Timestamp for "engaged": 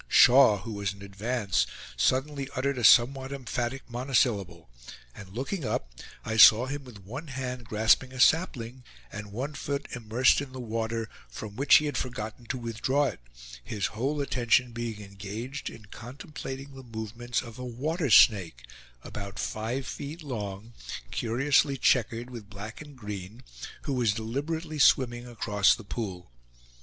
15.03-15.69